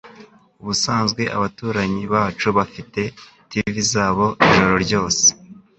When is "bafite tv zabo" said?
2.57-4.25